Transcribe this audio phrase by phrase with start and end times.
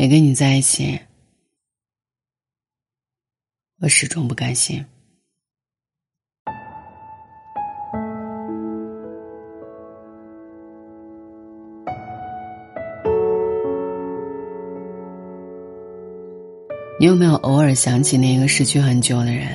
[0.00, 0.98] 没跟你在一起，
[3.82, 4.82] 我始终不甘心。
[16.98, 19.48] 你有没有偶尔想起那个失去很久的人？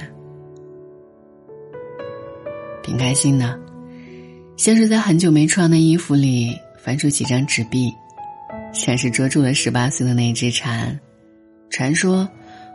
[2.83, 3.59] 挺开心的，
[4.57, 7.91] 像是在很久没穿的衣服里翻出几张纸币，
[8.75, 10.99] 像是捉住了十八岁的那只蝉。
[11.69, 12.27] 蝉说：“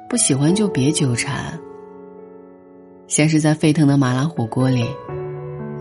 [0.09, 1.59] 不喜欢就别纠缠。”
[3.07, 4.85] 像是在沸腾的麻辣火锅里，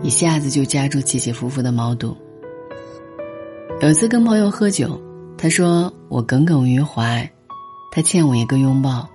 [0.02, 2.16] 一下子就夹住起起伏伏的毛肚。
[3.80, 5.00] 有一次跟朋友喝酒，
[5.38, 7.28] 他说我耿耿于怀。
[7.90, 9.08] 他欠我一个拥抱，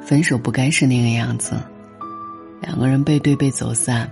[0.00, 1.56] 分手不该是那个样子。
[2.60, 4.08] 两个人背对背走散，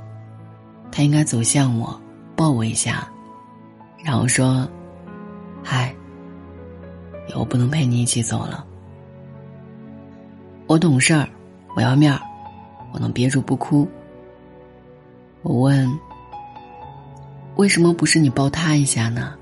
[0.90, 2.00] 他应该走向我，
[2.34, 3.06] 抱我一下，
[4.02, 4.68] 然后说
[5.62, 5.94] ：“嗨，
[7.28, 8.64] 以后不能陪你一起走了。”
[10.66, 11.28] 我懂事儿，
[11.76, 12.20] 我要面儿，
[12.92, 13.86] 我能憋住不哭。
[15.42, 15.90] 我问
[17.56, 19.34] ：“为什么不是你抱他一下呢？”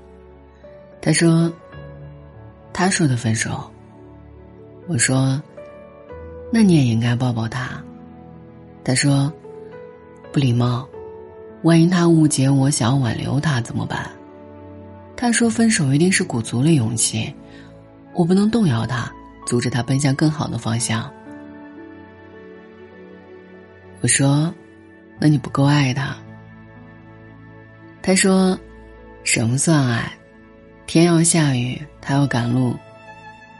[1.01, 1.51] 他说
[2.73, 3.71] ：“他说的分手。”
[4.87, 5.41] 我说
[6.51, 7.81] ：“那你也应该抱抱他。”
[8.83, 9.31] 他说
[10.33, 10.89] ：“不礼貌，
[11.61, 14.09] 万一他误解我想挽留他怎么办？”
[15.15, 17.33] 他说：“分手一定是鼓足了勇气，
[18.13, 19.11] 我不能动摇他，
[19.45, 21.11] 阻止他奔向更好的方向。”
[24.01, 24.53] 我说
[25.19, 26.15] ：“那你不够爱他。”
[28.01, 28.57] 他说
[29.23, 30.11] ：“什么算爱？
[30.87, 32.75] 天要下雨，他要赶路，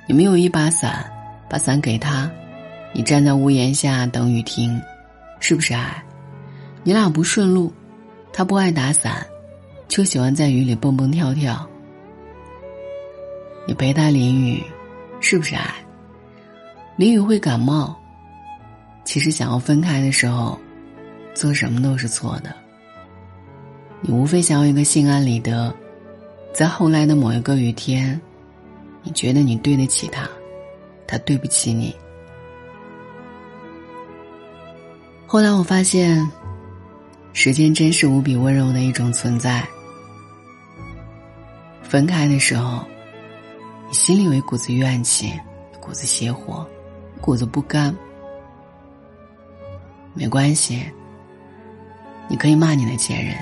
[0.08, 1.06] 你没有一把伞。”
[1.52, 2.32] 把伞给他，
[2.94, 4.82] 你站在屋檐下等雨停，
[5.42, 6.02] 是不是爱？
[6.82, 7.74] 你俩不顺路，
[8.32, 9.28] 他不爱打伞，
[9.90, 11.70] 就喜欢在雨里蹦蹦跳跳。
[13.68, 14.64] 你陪他淋雨，
[15.20, 15.74] 是不是爱？
[16.98, 17.96] 淋雨会感冒，
[19.06, 20.60] 其实想要分开的时候，
[21.34, 22.54] 做什么都是错的。
[24.02, 25.74] 你无非想要一个心安理得，
[26.54, 28.20] 在后来的某一个雨天，
[29.04, 30.28] 你觉得你对得起他。
[31.08, 31.94] 他对不起你。
[35.28, 36.26] 后来我发现，
[37.34, 39.68] 时间真是无比温柔的一种存在。
[41.84, 42.86] 分开的时候，
[43.92, 45.28] 心里有一股子怨气，
[45.74, 46.66] 一股子邪火，
[47.18, 47.96] 一股子不甘。
[50.14, 50.84] 没关系，
[52.30, 53.36] 你可以骂你的前任，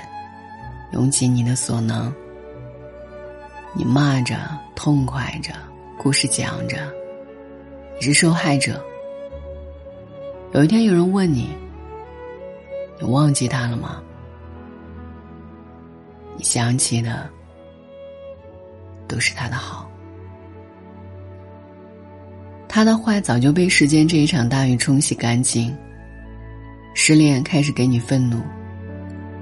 [0.92, 2.12] 用尽你的所能。
[3.72, 4.36] 你骂着，
[4.74, 5.52] 痛快着，
[5.96, 6.92] 故事讲着。
[7.96, 8.84] 你是受害者。
[10.52, 11.50] 有一天，有人问你
[12.98, 14.02] ：“你忘记他了吗？”
[16.36, 17.28] 你想起的
[19.08, 19.89] 都是他的好，
[22.72, 25.76] 他的坏早就被时间这一场大雨冲洗干净。
[26.94, 28.40] 失恋开始给你愤怒，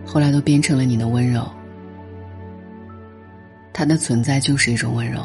[0.02, 1.46] 后来都变成了你的温柔。
[3.70, 5.20] 他的存在就是一种温柔。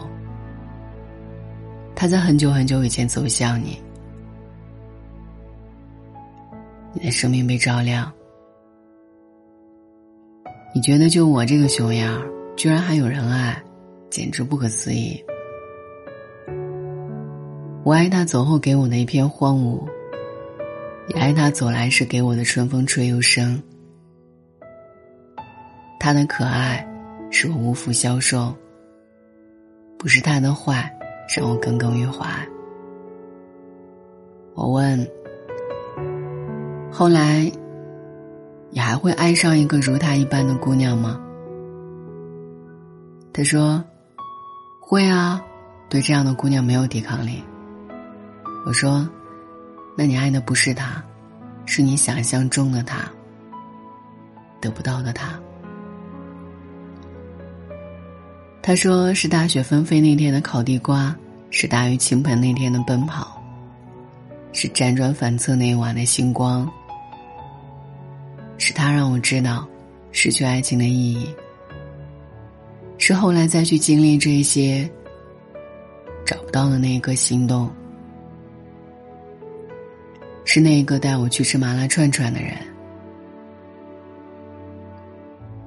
[1.96, 3.81] 他在很久很久以前走向你，
[6.92, 8.12] 你的生命被照亮。
[10.75, 12.22] 你觉得就我这个熊样，
[12.58, 13.63] 居然还有人爱，
[14.09, 15.24] 简直不可思议。
[17.84, 19.86] 我爱他走后给我的一片荒芜，
[21.10, 23.62] 也爱他走来时给我的春风吹又生。
[26.00, 26.88] 他的可爱，
[27.30, 28.54] 使我无福消受。
[29.98, 30.92] 不是他的坏。
[31.36, 32.28] 让我耿耿于怀。
[34.54, 35.08] 我问
[36.92, 37.50] ：“后来，
[38.70, 41.20] 你还会爱上一个如他一般的姑娘吗？”
[43.32, 43.84] 他说
[44.82, 45.42] ：“会啊，
[45.90, 47.42] 对这样的姑娘没有抵抗力。”
[48.66, 49.07] 我说
[49.97, 51.03] ：“那你爱的不是他，
[51.66, 53.09] 是你想象中的他，
[54.62, 55.40] 得不到的他。”
[58.62, 61.15] 他说：“是大雪纷飞那天的烤地瓜。”
[61.56, 63.39] 是大雨倾盆那天的奔跑，
[64.54, 66.68] 是辗转反侧那一晚的星光，
[68.57, 69.63] 是他让我知道
[70.12, 71.31] 失去爱情的意义，
[72.98, 74.89] 是后来再去经历这些
[76.25, 77.71] 找不到的那一个心动，
[80.54, 82.56] 是那一个带我去吃麻辣串串的人，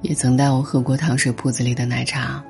[0.01, 2.41] 也曾带我喝过糖水铺子里的奶茶。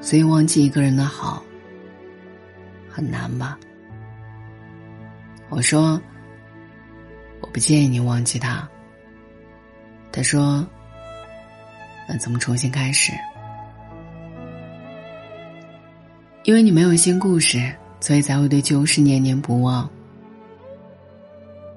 [0.00, 1.44] 所以忘记一个人的好
[2.88, 3.58] 很难吧？
[5.50, 6.00] 我说
[7.42, 8.66] 我不建议你忘记他。
[10.10, 10.66] 他说
[12.08, 13.12] 那怎么重新开始？
[16.44, 19.88] 因为你没有新故事，所以才会对旧事念念不忘。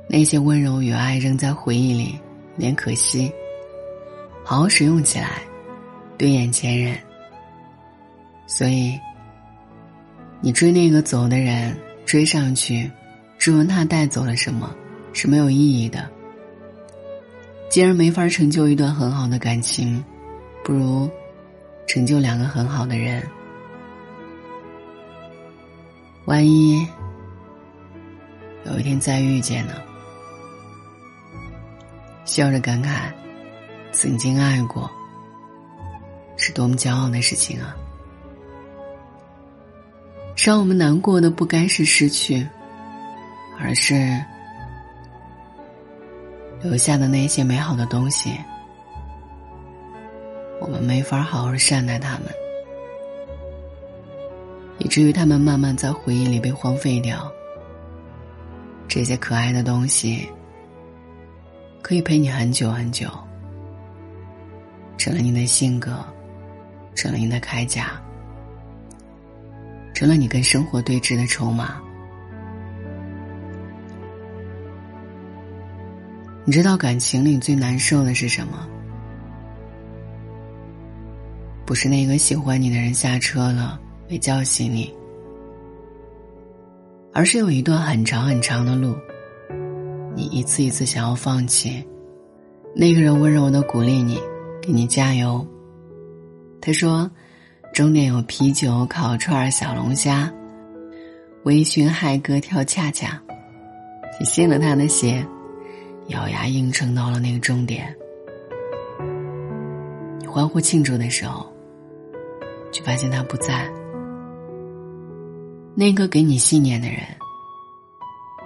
[0.07, 2.19] 那些温柔与爱仍在回忆里，
[2.55, 3.31] 有点可惜。
[4.43, 5.41] 好好使用起来，
[6.17, 6.97] 对眼前人。
[8.47, 8.99] 所以，
[10.41, 12.91] 你追那个走的人，追上去，
[13.37, 14.75] 质问他带走了什么，
[15.13, 16.09] 是没有意义的。
[17.69, 20.03] 既然没法成就一段很好的感情，
[20.65, 21.09] 不如
[21.87, 23.23] 成就两个很好的人。
[26.25, 26.87] 万一
[28.65, 29.73] 有一天再遇见呢？
[32.25, 33.11] 笑着感慨，
[33.91, 34.89] 曾经爱过，
[36.37, 37.75] 是多么骄傲的事情啊！
[40.37, 42.47] 让我们难过的不该是失去，
[43.59, 44.23] 而是
[46.61, 48.37] 留下的那些美好的东西，
[50.61, 52.25] 我们没法好好善待他们，
[54.83, 57.31] 以至于他们慢慢在回忆里被荒废掉。
[58.87, 60.27] 这些可爱的东西，
[61.83, 63.07] 可以陪你很久很久，
[64.97, 66.03] 成了你的性格，
[66.95, 67.91] 成了你的铠甲。
[69.93, 71.79] 成了你跟生活对峙的筹码。
[76.43, 78.67] 你知道感情里最难受的是什么？
[81.67, 83.79] 不是那个喜欢你的人下车了
[84.11, 84.93] 没叫醒你，
[87.13, 88.93] 而是有一段很长很长的路，
[90.13, 91.81] 你一次一次想要放弃。
[92.75, 94.19] 那个人温柔的鼓励你，
[94.61, 95.47] 给你加油。
[96.59, 97.09] 他说。
[97.73, 100.29] 终点有啤酒、烤串、小龙虾，
[101.43, 103.17] 微醺嗨歌跳恰恰，
[104.19, 105.25] 你信了他的邪，
[106.07, 107.95] 咬牙硬撑到了那个终点。
[110.19, 111.49] 你欢呼庆祝的时候，
[112.73, 113.71] 却发现他不在。
[115.73, 116.99] 那个给你信念的人，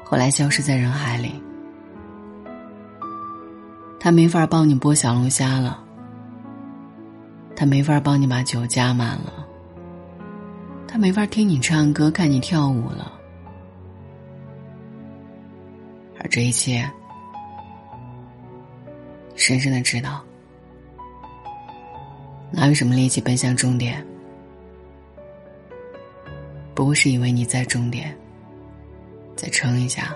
[0.04, 1.32] 后来消失在人海里。
[4.00, 5.82] 他没法帮你剥小龙虾了。
[7.58, 9.48] 他没法帮你把酒加满了，
[10.86, 13.14] 他没法听你唱歌、看你跳舞了，
[16.20, 16.86] 而这一切，
[19.36, 20.22] 深深的知道，
[22.52, 24.06] 哪有什么力气奔向终点？
[26.76, 28.16] 不过是因为你在终点，
[29.36, 30.14] 再撑一下。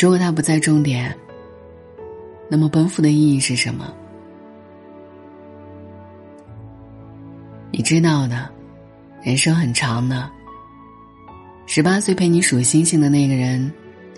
[0.00, 1.14] 如果他不在终点。
[2.48, 3.92] 那么奔赴的意义是什么？
[7.72, 8.48] 你知道的，
[9.20, 10.30] 人生很长的。
[11.66, 13.68] 十八岁陪你数星星的那个人，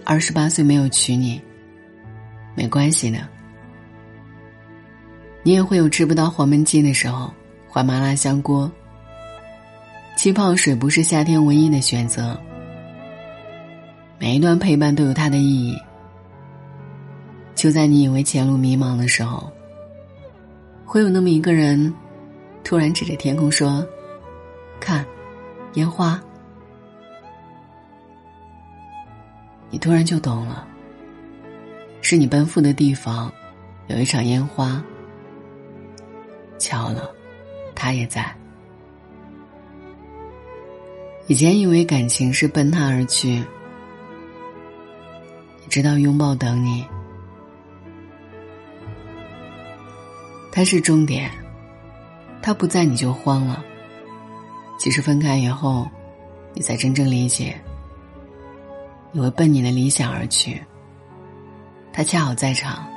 [0.04, 1.40] 二十八岁没有娶你，
[2.54, 3.26] 没关系的。
[5.42, 7.32] 你也会有吃不到黄焖鸡的时候，
[7.66, 8.70] 换麻辣香锅。
[10.18, 12.36] 气泡水不是夏天唯一的选择。
[14.18, 15.78] 每一段陪伴都有它的意义。
[17.54, 19.48] 就在你以为前路迷茫的时候，
[20.84, 21.94] 会有那么一个人，
[22.64, 23.86] 突然指着天空说
[24.80, 25.06] ：“看，
[25.74, 26.20] 烟花。”
[29.70, 30.66] 你突然就懂了，
[32.00, 33.32] 是你奔赴的地方，
[33.86, 34.82] 有一场烟花。
[36.58, 37.08] 巧了，
[37.72, 38.34] 他也在。
[41.28, 43.44] 以前以为感情是奔他而去，
[45.68, 46.82] 直到拥抱等你。
[50.50, 51.30] 他是终点，
[52.40, 53.62] 他不在你就慌了。
[54.78, 55.86] 其实分开以后，
[56.54, 57.60] 你才真正理解，
[59.12, 60.58] 你会奔你的理想而去。
[61.92, 62.88] 他恰好在场，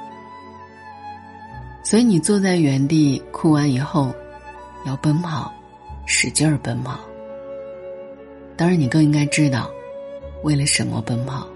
[1.83, 4.15] 所以你坐在原地哭完以后，
[4.85, 5.53] 要奔跑，
[6.05, 6.97] 使劲儿奔跑。
[8.61, 9.71] 当然，你更应该知道，
[10.43, 11.47] 为了什么奔跑。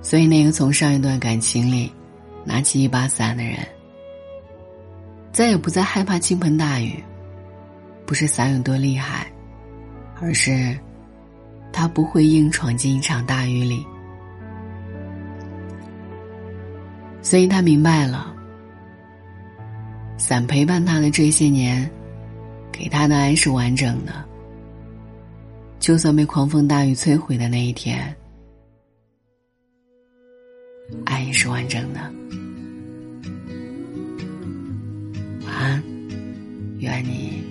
[0.00, 1.92] 所以，那个从上一段感情里。
[2.42, 3.58] 拿起一把伞的人，
[5.32, 7.02] 再也不再害怕倾盆大雨。
[8.06, 9.26] 不是伞有多厉害，
[10.20, 10.78] 而是
[11.72, 13.84] 他不会硬闯进一场大雨里。
[17.20, 18.32] 所以他明白了，
[20.16, 21.90] 伞陪伴他的这些年，
[22.78, 24.12] 给他的爱是完整的。
[25.78, 28.14] 就算被狂风大雨摧毁的那一天。
[31.04, 32.00] 爱也是完整的。
[35.44, 35.82] 晚安，
[36.78, 37.42] 愿你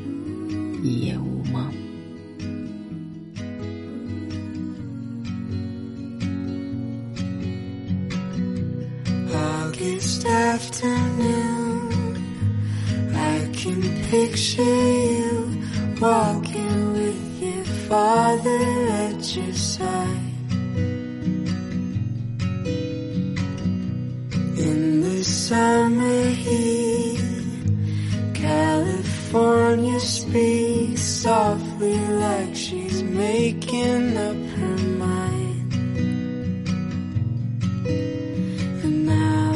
[18.36, 20.20] gather at your side.
[24.58, 27.20] In the summer heat,
[28.34, 35.74] California speaks softly like she's making up her mind.
[38.84, 39.54] And now,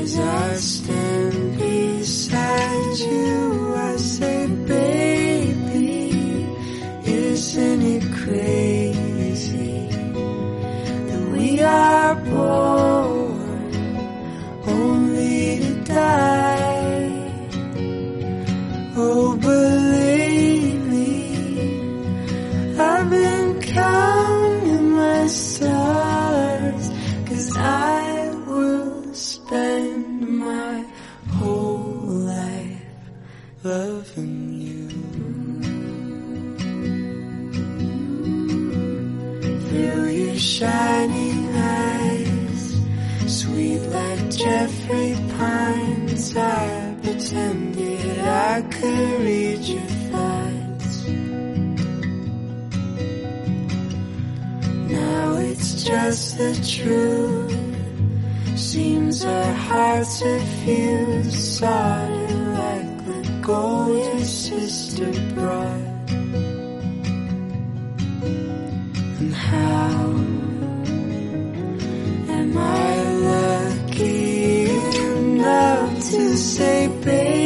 [0.00, 1.01] as I stand.
[55.92, 58.58] just the truth.
[58.58, 62.30] Seems our hearts diffuse, solid
[62.60, 66.10] like the gold your sister brought.
[69.20, 69.98] And how
[72.38, 72.88] am I
[73.34, 74.70] lucky
[75.10, 77.41] enough to say, baby?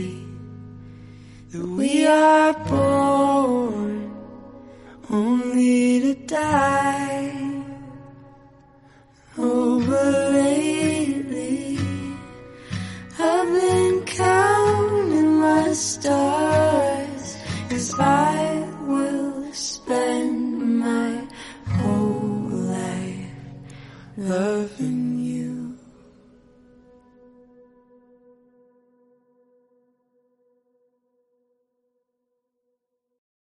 [0.00, 0.29] day.